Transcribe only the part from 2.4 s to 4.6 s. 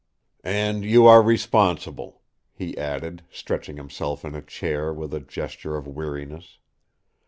he added, stretching himself in a